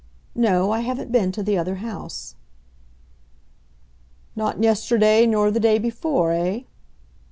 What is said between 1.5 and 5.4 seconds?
other house." "Not yesterday,